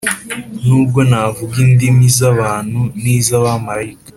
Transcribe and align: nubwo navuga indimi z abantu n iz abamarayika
nubwo 0.65 0.99
navuga 1.11 1.55
indimi 1.65 2.05
z 2.17 2.19
abantu 2.31 2.79
n 3.01 3.03
iz 3.15 3.27
abamarayika 3.39 4.09